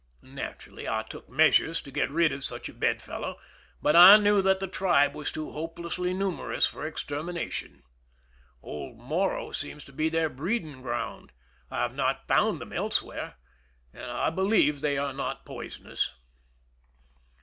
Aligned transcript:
Naturally 0.23 0.89
I 0.89 1.03
took 1.03 1.29
measures 1.29 1.79
to 1.81 1.91
get 1.91 2.09
rid 2.09 2.31
of 2.31 2.43
such 2.43 2.67
a 2.67 2.73
bed 2.73 3.03
fellow, 3.03 3.37
but 3.83 3.95
I 3.95 4.17
knew 4.17 4.41
that 4.41 4.59
the 4.59 4.65
tribe 4.67 5.13
was 5.13 5.31
too 5.31 5.51
hopelessly 5.51 6.11
numerous 6.11 6.65
for 6.65 6.87
extermination. 6.87 7.83
Old 8.63 8.97
Morro 8.97 9.51
seems 9.51 9.85
to 9.85 9.93
be 9.93 10.09
their 10.09 10.27
breeding 10.27 10.81
ground; 10.81 11.33
I 11.69 11.83
have 11.83 11.93
not 11.93 12.27
found 12.27 12.59
them 12.59 12.73
elsewhere, 12.73 13.35
and 13.93 14.05
I 14.09 14.31
believe 14.31 14.81
they 14.81 14.97
are 14.97 15.13
not 15.13 15.45
poisonous. 15.45 16.11